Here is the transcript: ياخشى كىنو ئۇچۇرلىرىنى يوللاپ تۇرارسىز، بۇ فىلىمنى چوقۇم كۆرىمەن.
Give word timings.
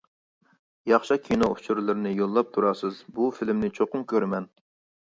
ياخشى 0.91 1.17
كىنو 1.27 1.51
ئۇچۇرلىرىنى 1.57 2.15
يوللاپ 2.23 2.51
تۇرارسىز، 2.57 3.05
بۇ 3.21 3.31
فىلىمنى 3.39 3.75
چوقۇم 3.79 4.13
كۆرىمەن. 4.15 4.53